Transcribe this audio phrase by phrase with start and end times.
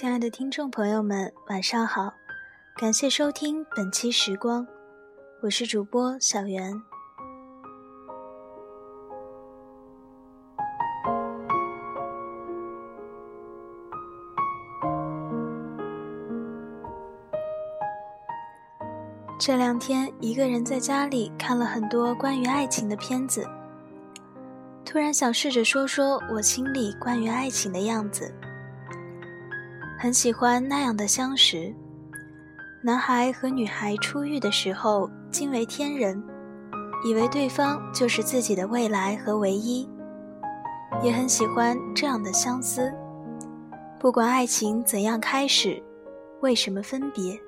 [0.00, 2.10] 亲爱的听众朋友们，晚上好！
[2.74, 4.66] 感谢收听本期时光，
[5.42, 6.72] 我是主播小袁。
[19.38, 23.46] 这两天，一个人在家里看了很多关于爱情的片子，
[24.82, 28.34] 突然想试着说说我心里关于爱情的样子。
[30.02, 31.74] 很喜欢那样的相识，
[32.82, 36.24] 男孩和女孩初遇的时候惊为天人，
[37.04, 39.86] 以为对方就是自己的未来和唯一，
[41.02, 42.90] 也很喜欢这样的相思。
[43.98, 45.82] 不管爱情怎样开始，
[46.40, 47.38] 为什么分别。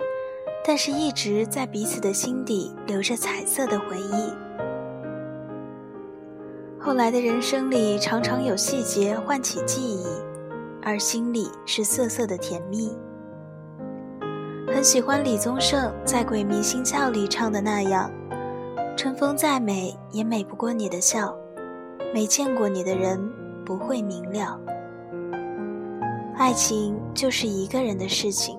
[0.63, 4.31] 但是，一直在彼此的心底留着彩色的回忆。
[6.79, 10.05] 后来的人生里，常常有细节唤起记忆，
[10.83, 12.93] 而心里是涩涩的甜蜜。
[14.67, 18.11] 很喜欢李宗盛在《鬼迷心窍》里唱的那样
[18.97, 21.35] ：“春风再美，也美不过你的笑。
[22.13, 23.19] 没见过你的人，
[23.65, 24.59] 不会明了。
[26.37, 28.59] 爱情就是一个人的事情。”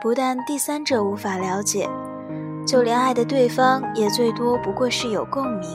[0.00, 1.88] 不但第三者无法了解，
[2.64, 5.68] 就连爱的对方也最多不过是有共鸣。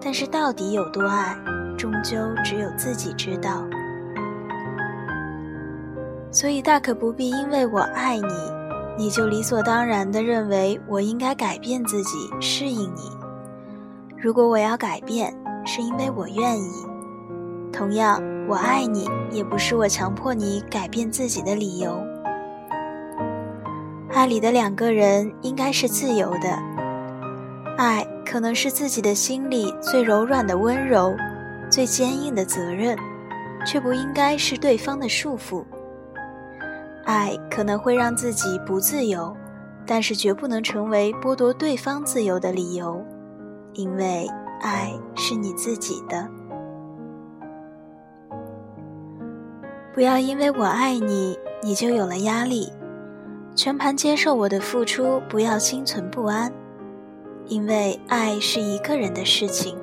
[0.00, 1.36] 但是到底有多爱，
[1.76, 3.66] 终究只有自己知道。
[6.30, 8.24] 所以大可不必因为我爱你，
[8.96, 13.10] 你就理所当然地认为我应该改变自己适应你。
[14.16, 16.70] 如果我要改变，是因为我愿意。
[17.72, 21.98] 同样，我爱你，也不是我强迫你改变自己的理由。
[24.10, 26.58] 爱里的两个人应该是自由的，
[27.76, 31.14] 爱可能是自己的心里最柔软的温柔，
[31.70, 32.98] 最坚硬的责任，
[33.64, 35.64] 却不应该是对方的束缚。
[37.08, 39.34] 爱可能会让自己不自由，
[39.86, 43.02] 但是绝不能成为剥夺对方自由的理由，
[43.72, 44.28] 因为
[44.60, 46.28] 爱是你自己的。
[49.94, 52.70] 不要因为我爱你，你就有了压力。
[53.56, 56.52] 全盘接受我的付出，不要心存不安，
[57.46, 59.78] 因为爱是一个人的事情，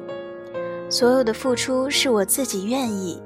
[0.92, 3.20] 所有的付出是我自己愿意。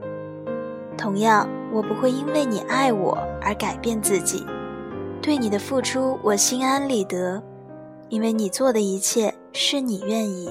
[0.97, 4.46] 同样，我不会因为你爱我而改变自己，
[5.22, 7.41] 对你的付出我心安理得，
[8.09, 10.50] 因为你做的一切是你愿意。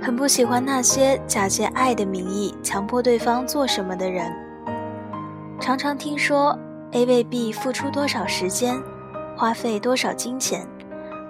[0.00, 4.32] 很不喜欢那些假借爱的名义强迫对方做什么的人，
[5.60, 6.58] 常常听说。
[6.92, 8.82] A 为 B 付出多少时间，
[9.36, 10.66] 花费多少金钱，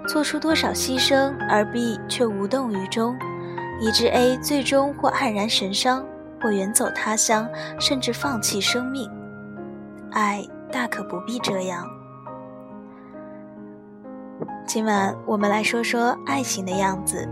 [0.07, 3.13] 做出多少牺牲，而 B 却无动于衷，
[3.81, 6.05] 以致 A 最终或黯然神伤，
[6.41, 7.47] 或远走他乡，
[7.79, 9.09] 甚至放弃生命。
[10.11, 11.87] 爱大可不必这样。
[14.65, 17.27] 今晚我们来说说爱情的样子，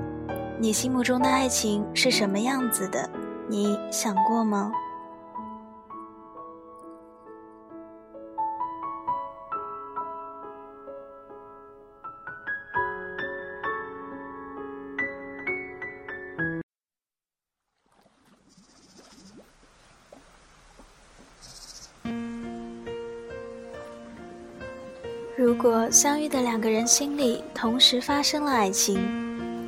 [0.60, 3.10] 你心目中的爱情是什么样子的？
[3.48, 4.72] 你想过吗？
[25.38, 29.00] 如果相遇的两个人心里同时发生了爱情，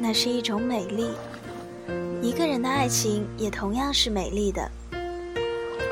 [0.01, 1.09] 那是一种美丽。
[2.23, 4.67] 一个人的爱情也同样是美丽的。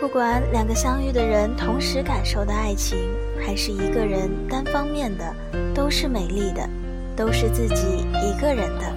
[0.01, 2.97] 不管两个相遇的人同时感受的爱情，
[3.39, 5.35] 还是一个人单方面的，
[5.75, 6.67] 都是美丽的，
[7.15, 8.91] 都是自己一个人的。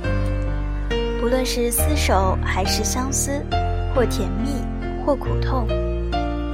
[1.20, 3.32] 不论是厮守还是相思，
[3.94, 4.64] 或甜蜜
[5.04, 5.68] 或苦痛，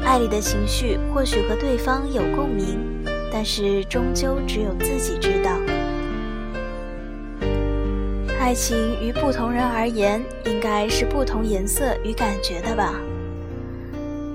[0.05, 2.96] 爱里的情绪或许和对方有共鸣。
[3.39, 5.51] 但是终究只有自己知道，
[8.41, 12.95] 爱情于不同人而言，应该是不同颜色与感觉的吧。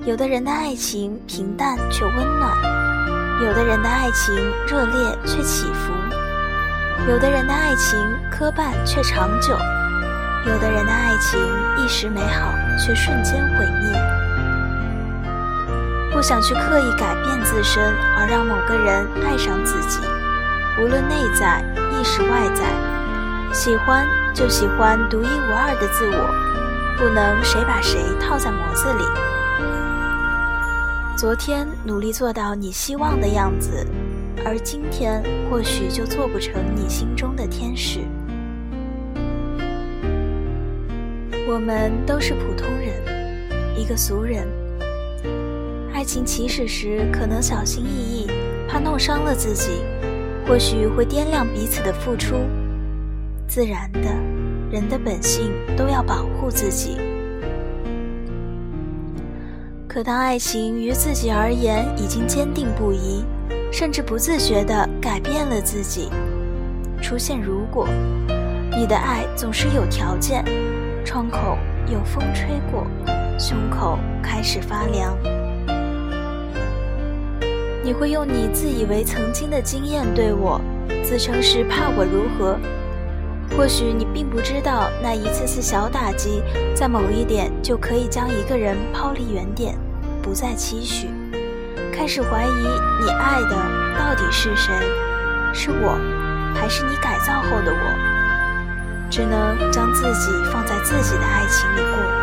[0.06, 2.56] 有的人的爱情平淡却温暖，
[3.44, 4.36] 有的人的爱情
[4.68, 5.92] 热烈却起伏，
[7.10, 7.98] 有的人的爱情
[8.30, 9.58] 磕绊却长久，
[10.46, 11.40] 有的人的爱情
[11.84, 14.11] 一时美好却瞬间毁灭。
[16.22, 17.82] 不想去刻意改变自身，
[18.16, 20.02] 而让某个人爱上自己。
[20.80, 22.64] 无论内在亦是外在，
[23.52, 26.30] 喜欢就喜欢独一无二的自我，
[26.96, 29.04] 不能谁把谁套在模子里。
[31.18, 33.84] 昨天努力做到你希望的样子，
[34.46, 38.02] 而今天或许就做不成你心中的天使。
[41.48, 44.61] 我们都是普通人，一个俗人。
[46.02, 48.28] 爱情起始时可能小心翼翼，
[48.68, 49.84] 怕弄伤了自己，
[50.48, 52.38] 或许会掂量彼此的付出。
[53.48, 54.10] 自然的，
[54.72, 56.98] 人的本性都要保护自己。
[59.88, 63.24] 可当爱情于自己而言已经坚定不移，
[63.72, 66.10] 甚至不自觉地改变了自己，
[67.00, 67.88] 出现如果，
[68.76, 70.44] 你的爱总是有条件，
[71.06, 72.88] 窗口有风吹过，
[73.38, 75.16] 胸口开始发凉。
[77.84, 80.62] 你会用你自以为曾经的经验对我，
[81.04, 82.58] 自称是怕我如何？
[83.58, 86.44] 或许你并不知道，那一次次小打击，
[86.76, 89.76] 在某一点就可以将一个人抛离原点，
[90.22, 91.10] 不再期许，
[91.92, 93.58] 开始怀疑你爱的
[93.98, 94.72] 到底是谁，
[95.52, 95.98] 是我，
[96.54, 99.10] 还是你改造后的我？
[99.10, 102.21] 只能将自己放在自己的爱情里过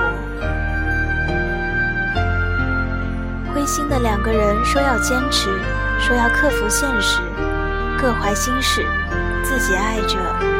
[3.69, 5.50] 心的两个人说要坚持，
[6.00, 7.20] 说要克服现实，
[8.00, 8.82] 各怀心事。
[9.44, 10.17] 自己爱着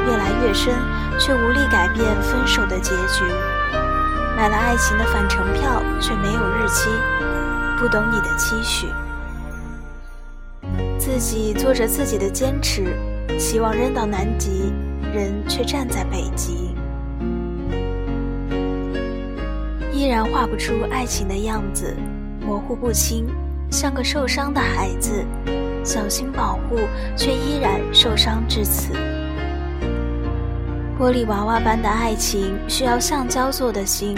[0.07, 0.75] 越来越深，
[1.19, 3.25] 却无力改变分手的结局。
[4.37, 6.91] 买了爱情的返程票，却没有日期。
[7.79, 8.89] 不懂你的期许，
[10.99, 12.95] 自己做着自己的坚持，
[13.39, 14.71] 希望扔到南极，
[15.15, 16.75] 人却站在北极。
[19.93, 21.97] 依然画不出爱情的样子，
[22.49, 23.27] 模糊不清，
[23.71, 25.23] 像个受伤的孩子。
[25.85, 26.79] 小心保护，
[27.15, 28.95] 却依然受伤至此。
[30.99, 34.17] 玻璃娃娃般的爱情，需要橡胶做的心，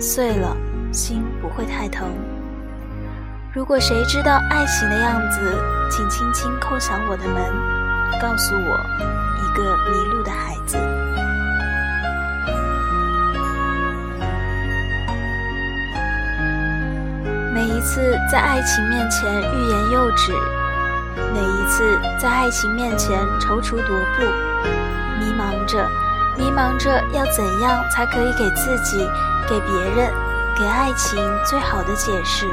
[0.00, 0.56] 碎了
[0.92, 2.08] 心不会太疼。
[3.52, 5.40] 如果谁知道爱情的样子，
[5.90, 7.42] 请轻轻叩响我的门，
[8.22, 8.80] 告诉我，
[9.42, 10.78] 一个迷路的孩子。
[17.84, 20.32] 次在爱情面前欲言又止。
[21.32, 23.86] 每一次在爱情面前踌躇踱
[24.16, 24.24] 步，
[25.20, 25.86] 迷茫着，
[26.36, 28.98] 迷茫着要怎样才可以给自己、
[29.48, 30.10] 给别人、
[30.56, 32.46] 给爱情最好的解释？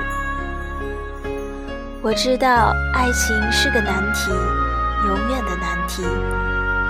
[2.01, 4.31] 我知道爱情是个难题，
[5.07, 6.03] 永远的难题，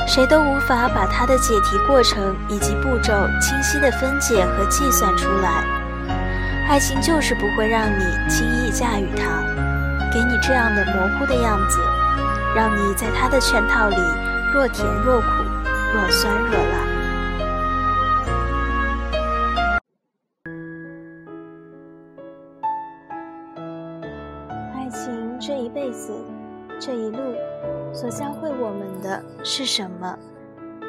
[0.08, 5.81] 谁都无法把它的解题过程以及步骤清晰的分解和计算出来。
[6.72, 9.44] 爱情就是不会让你轻易驾驭它。
[10.10, 11.82] 给你这样的模糊的样子，
[12.56, 13.98] 让你在他的圈套里
[14.54, 15.28] 若甜若苦，
[15.94, 16.78] 若酸若辣。
[24.74, 26.14] 爱情这一辈子，
[26.80, 27.36] 这一路，
[27.94, 30.18] 所教会我们的是什么？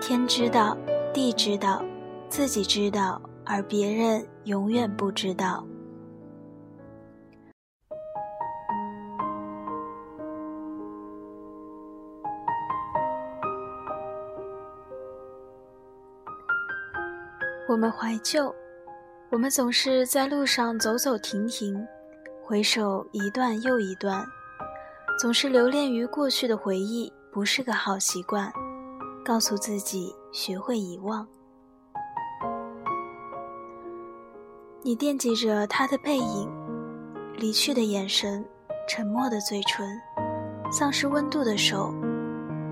[0.00, 0.76] 天知道，
[1.12, 1.82] 地知道，
[2.28, 5.66] 自己知道，而别人永远不知道。
[17.72, 18.54] 我们怀旧，
[19.30, 21.74] 我们总是在路上走走停停，
[22.44, 24.22] 回首一段又一段，
[25.18, 28.52] 总是留恋于过去的回忆，不是个好习惯。
[29.24, 31.26] 告诉自己学会遗忘。
[34.82, 36.50] 你惦记着他的背影，
[37.36, 38.44] 离去的眼神，
[38.86, 39.98] 沉默的嘴唇，
[40.70, 41.90] 丧失温度的手，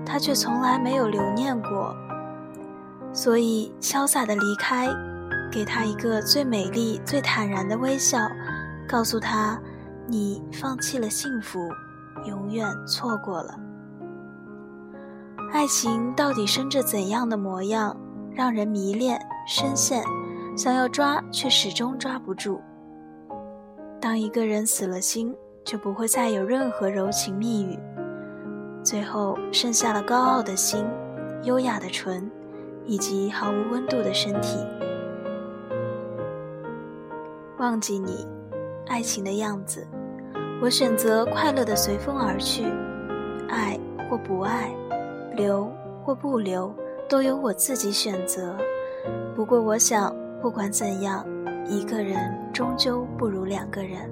[0.05, 1.95] 他却从来没有留念过。
[3.13, 4.87] 所以，潇洒的离开，
[5.51, 8.19] 给他一个最美丽、最坦然的微笑，
[8.87, 9.59] 告诉他，
[10.07, 11.59] 你放弃了幸福，
[12.25, 13.59] 永远错过了。
[15.51, 17.95] 爱情到底生着怎样的模样，
[18.33, 20.01] 让人迷恋、深陷，
[20.55, 22.61] 想要抓却始终抓不住。
[23.99, 27.77] 当一个人死了心，就不会再有任何柔情蜜语，
[28.81, 30.85] 最后剩下了高傲的心，
[31.43, 32.31] 优雅的唇。
[32.85, 34.57] 以及毫无温度的身体，
[37.57, 38.27] 忘记你，
[38.87, 39.87] 爱情的样子。
[40.61, 42.65] 我选择快乐的随风而去，
[43.49, 44.71] 爱或不爱，
[45.35, 45.71] 留
[46.03, 46.73] 或不留，
[47.09, 48.55] 都由我自己选择。
[49.35, 51.25] 不过，我想，不管怎样，
[51.65, 54.09] 一个人终究不如两个人。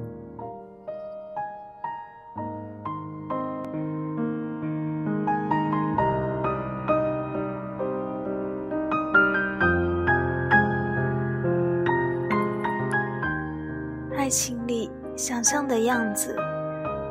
[14.20, 16.36] 爱情里想象的样子，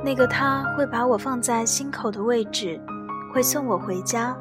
[0.05, 2.79] 那个他会把我放在心口的位置，
[3.33, 4.37] 会送我回家，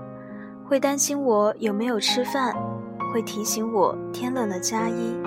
[0.65, 2.53] 会担心我有没有吃饭，
[3.13, 5.17] 会提醒我天冷了加衣，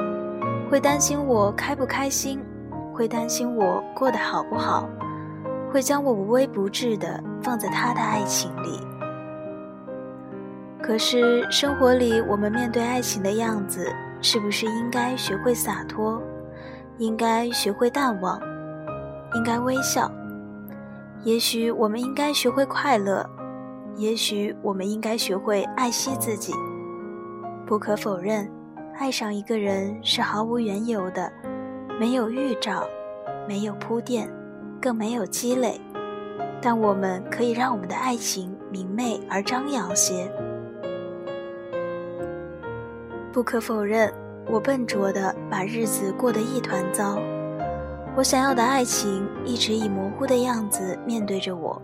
[0.70, 2.44] 会担心我开不开心，
[2.92, 3.08] 会。
[3.08, 4.86] 担心我过得好不好，
[5.72, 8.78] 会将我无微不至的放在他的爱情里。
[10.82, 16.22] 可是生活里，我们面对爱情的样子，是不是应该学会洒脱，
[17.00, 18.38] 应该学会淡忘，
[19.34, 20.12] 应该微笑？
[21.24, 23.26] 也许我们应该学会快乐，
[23.96, 26.52] 也许我们应该学会爱惜自己。
[27.66, 28.46] 不可否认，
[28.98, 31.32] 爱上一个人是毫无缘由的，
[31.98, 32.86] 没有预兆，
[33.48, 34.30] 没有铺垫，
[34.78, 35.80] 更没有积累。
[36.60, 40.30] 但我们可以让我们的爱情明媚而张扬些。
[43.32, 44.12] 不可否认，
[44.50, 47.16] 我笨拙的把日子过得一团糟。
[48.16, 51.80] 我想要的爱情一直以模糊的样子面对着我。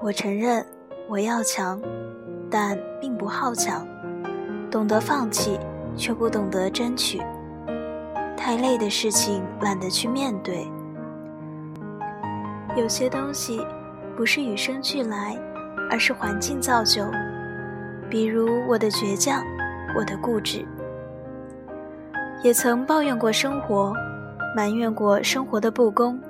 [0.00, 0.64] 我承认
[1.08, 1.82] 我要强，
[2.48, 3.84] 但并不好强，
[4.70, 5.58] 懂得放弃，
[5.96, 7.20] 却不懂得争取。
[8.36, 10.64] 太累的事情懒得去面对。
[12.76, 13.60] 有些东西
[14.16, 15.36] 不是与生俱来，
[15.90, 17.04] 而是环境造就。
[18.08, 19.42] 比如我的倔强，
[19.96, 20.64] 我的固执，
[22.42, 23.92] 也曾抱怨过生活。
[24.54, 26.20] 埋怨过生活的不公，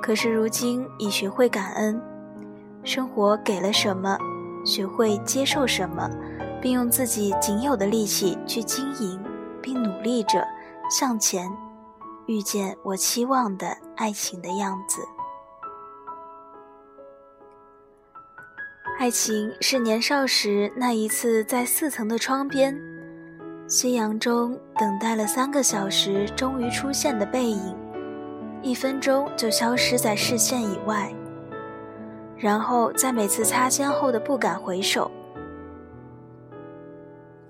[0.00, 2.00] 可是如今已学会感恩，
[2.84, 4.16] 生活给了什么，
[4.64, 6.08] 学会接受什么，
[6.62, 9.20] 并用自己仅有的力气去经营，
[9.60, 10.46] 并努力着
[10.88, 11.50] 向前，
[12.26, 15.00] 遇见我期望的爱情的样子。
[19.00, 22.97] 爱情是年少时那一次在四层的窗边。
[23.68, 27.76] 夕阳中等待了三个小时，终于出现的背影，
[28.62, 31.12] 一分钟就消失在视线以外。
[32.38, 35.10] 然后在每次擦肩后的不敢回首。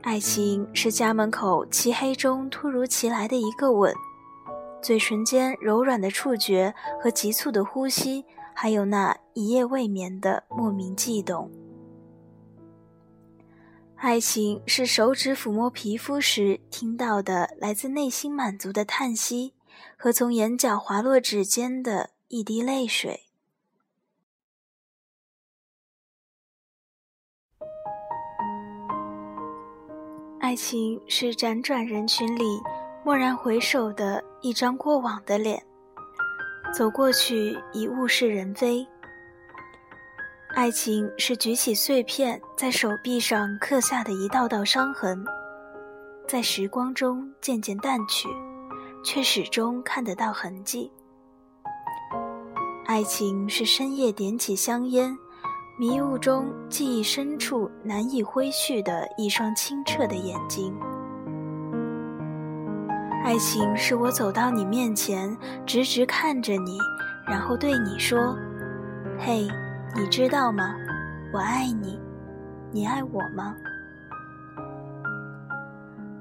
[0.03, 3.95] 爱情是家门口漆黑中突如其来的一个吻，
[4.83, 11.49] 嘴唇间柔软的触觉和急促的呼吸，还有那一夜未眠的莫名悸动。
[14.01, 19.55] 爱情是手指抚摸皮肤时听到的来自内心满足的叹息，
[19.97, 23.25] 和从眼角滑落指尖的一滴泪水。
[30.39, 32.45] 爱情是辗转人群里
[33.05, 35.61] 蓦然回首的一张过往的脸，
[36.73, 38.87] 走过去已物是人非。
[40.59, 45.25] 爱情是举起碎片，在手臂上刻下的一道道伤痕，
[46.27, 48.29] 在时光中渐渐淡去，
[49.05, 50.91] 却始终看得到痕迹。
[52.87, 55.17] 爱情是深夜点起香烟，
[55.79, 60.77] 迷雾中记忆深处难以挥去的一双清澈的眼睛。
[63.25, 66.79] 爱情是我走到你面前，直直看着你，
[67.29, 68.37] 然后对你说
[69.25, 69.49] ：“嘿。”
[69.97, 70.75] 你知道吗？
[71.33, 72.01] 我爱你，
[72.71, 73.55] 你爱我吗？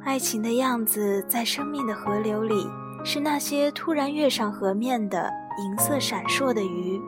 [0.04, 2.68] 爱情的样子，在生命的河流里，
[3.04, 5.30] 是那些突然跃上河面的
[5.64, 7.00] 银色闪烁的鱼。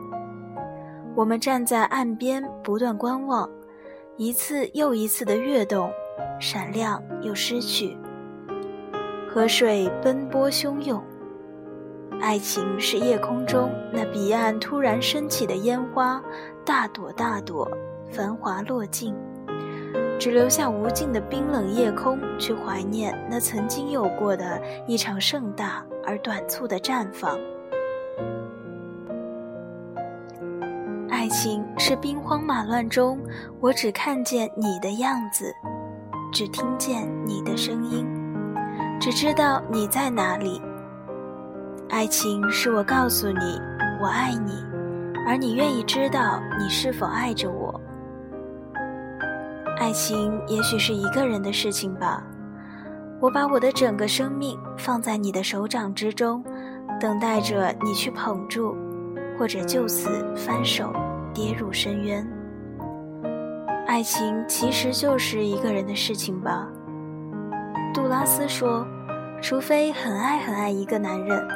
[1.16, 3.48] 我们站在岸边，不断观望，
[4.16, 5.90] 一次又一次的跃动，
[6.38, 7.96] 闪亮又失去。
[9.28, 11.02] 河水奔波汹涌。
[12.20, 16.22] 爱情是夜空中那彼岸突然升起的烟花，
[16.64, 17.68] 大朵大朵，
[18.10, 19.14] 繁华落尽，
[20.18, 27.38] 只留下无尽的冰冷夜空，去怀念那曾经有过的一场盛大而短促的绽放。
[31.08, 33.18] 爱情是兵荒马乱中，
[33.60, 35.52] 我只看见你的样子，
[36.32, 38.06] 只听见你的声音，
[39.00, 40.60] 只知道你在哪里。
[41.90, 43.60] 爱情是我告诉你
[44.00, 44.64] 我爱你，
[45.26, 47.78] 而你愿意知道你是否爱着我。
[49.76, 52.22] 爱情也许是一个人的事情吧。
[53.20, 56.44] 我把我的整个生命放在你的手掌之中，
[57.00, 58.76] 等待着你去捧住，
[59.36, 60.92] 或者就此翻手
[61.34, 62.24] 跌入深渊。
[63.88, 66.68] 爱情其实就是一个人的事情吧。
[67.92, 68.86] 杜拉斯说
[69.42, 71.46] ：“除非很爱很爱一个男人。”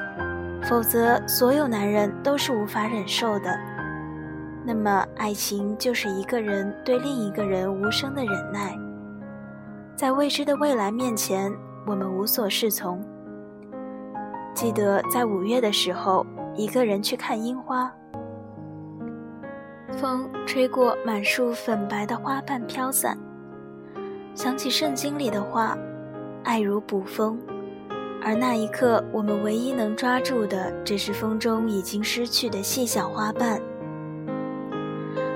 [0.68, 3.54] 否则，所有男人都是无法忍受的。
[4.64, 8.74] 那么，爱情就是一个人对另一个人无声的忍耐。
[9.94, 11.52] 在未知的未来面前，
[11.86, 13.04] 我们无所适从。
[14.54, 16.24] 记得在五月的时候，
[16.56, 17.92] 一个人去看樱花，
[19.92, 23.18] 风吹过满树粉白的花瓣飘散，
[24.34, 25.76] 想起圣经里的话
[26.42, 27.38] ：“爱如捕风。”
[28.24, 33.60] 而那一刻，我们唯一能抓住的，只是风中已经失去的细小花瓣。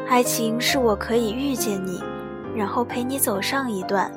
[0.08, 2.02] 爱情是我可以遇见你，
[2.56, 4.10] 然后陪你走上一段，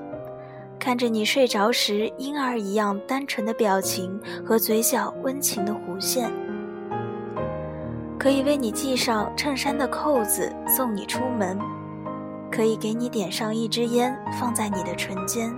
[0.79, 6.31] 看着你睡着时婴儿一样单纯的表情和嘴角温情的弧线，
[8.17, 11.59] 可以为你系上衬衫的扣子，送你出门，
[12.49, 15.53] 可以给你点上一支烟，放在你的唇间，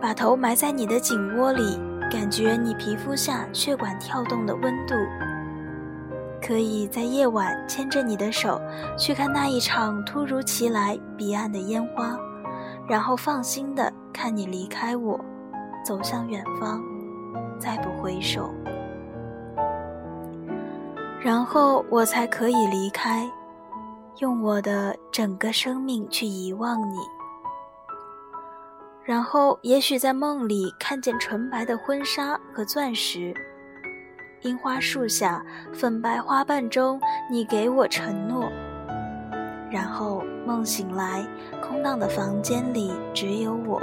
[0.00, 1.78] 把头埋在你的颈窝里，
[2.10, 4.94] 感觉你皮肤下血管跳动的温度。
[6.42, 8.60] 可以在夜晚牵着你的手
[8.98, 12.18] 去看那一场突如其来彼岸的烟花，
[12.88, 15.20] 然后放心的看你离开我，
[15.84, 16.82] 走向远方，
[17.58, 18.50] 再不回首，
[21.20, 23.30] 然后我才可以离开，
[24.18, 26.96] 用我的整个生命去遗忘你，
[29.04, 33.34] 然后也许在梦里看见纯白的婚纱和钻石。
[34.42, 38.50] 樱花树下，粉白花瓣中，你给我承诺。
[39.70, 41.26] 然后梦醒来，
[41.62, 43.82] 空荡的房间里只有我。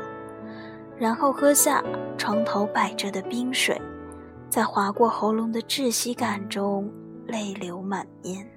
[0.97, 1.83] 然后喝下
[2.17, 3.79] 床头摆着的冰水，
[4.49, 6.91] 在划过喉咙的窒息感中，
[7.27, 8.49] 泪流满面。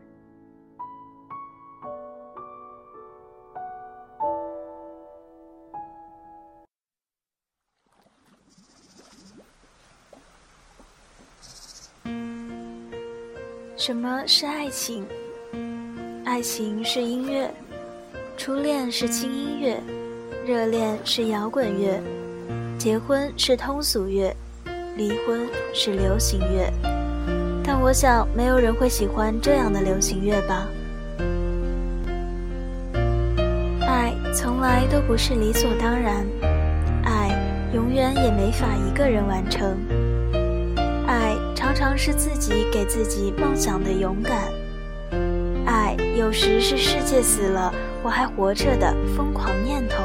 [13.90, 15.04] 什么是爱情？
[16.24, 17.52] 爱情是音乐，
[18.36, 19.82] 初恋是轻音乐，
[20.46, 22.00] 热恋是摇滚乐，
[22.78, 24.32] 结婚是通俗乐，
[24.96, 25.40] 离婚
[25.74, 26.72] 是流行乐。
[27.64, 30.68] 但我想，没有人会喜欢这样的流行乐吧？
[33.80, 36.24] 爱从来都不是理所当然，
[37.02, 37.36] 爱
[37.74, 39.76] 永远也没法一个人完成。
[41.70, 44.36] 常常是自己给自己梦想的勇敢，
[45.64, 50.02] 爱有时是世界死了我还活着的疯狂念头，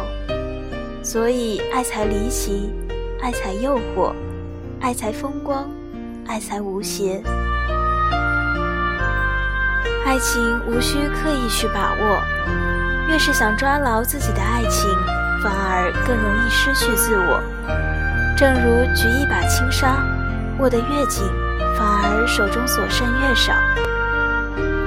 [1.01, 2.71] 所以爱才离奇，
[3.19, 4.13] 爱才诱惑，
[4.79, 5.67] 爱才风光，
[6.27, 7.23] 爱才无邪。
[10.05, 12.21] 爱情无需刻意去把握，
[13.09, 14.87] 越是想抓牢自己的爱情，
[15.41, 17.41] 反而更容易失去自我。
[18.37, 20.05] 正如举一把轻纱。
[20.57, 21.21] 握得越紧，
[21.77, 23.53] 反而手中所剩越少，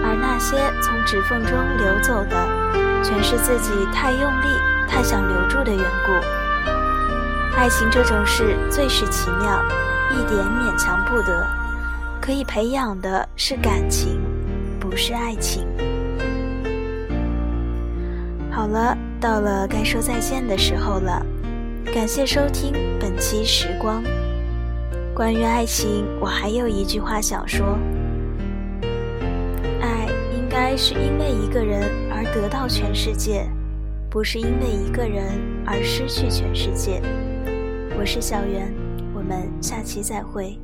[0.02, 2.48] 而那些从指缝中流走的，
[3.04, 4.48] 全是自己太用力、
[4.88, 6.12] 太想留住的缘故。
[7.56, 9.62] 爱情这种事最是奇妙，
[10.12, 11.46] 一点勉强不得。
[12.20, 14.20] 可以培养的是感情，
[14.78, 15.66] 不是爱情。
[18.50, 21.24] 好了，到了该说再见的时候了，
[21.92, 24.02] 感谢收听本期时光。
[25.18, 27.76] 关于爱情，我还有一句话想说：
[29.80, 33.44] 爱应该是因为一个人而得到全世界，
[34.08, 35.24] 不是因为一个人
[35.66, 37.02] 而失去全世界。
[37.98, 38.72] 我是小袁，
[39.12, 40.56] 我们下期再会。